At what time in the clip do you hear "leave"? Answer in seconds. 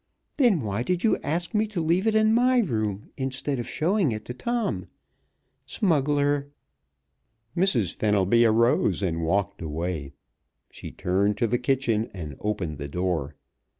1.79-2.07